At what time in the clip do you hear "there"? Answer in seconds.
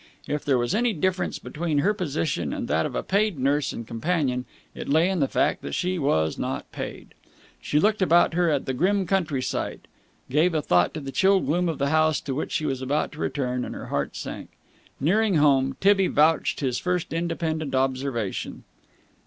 0.43-0.57